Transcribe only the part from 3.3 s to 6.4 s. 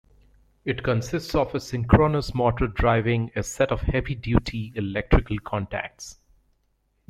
a set of heavy-duty electrical contacts.